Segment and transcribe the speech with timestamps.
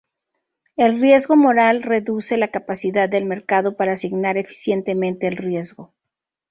[0.77, 5.93] El riesgo moral reduce la capacidad del mercado para asignar eficientemente el riesgo.